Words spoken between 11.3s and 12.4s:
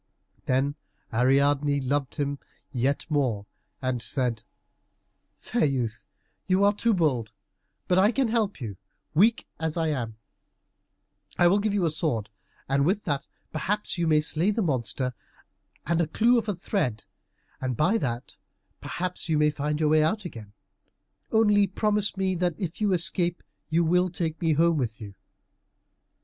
I will give you a sword,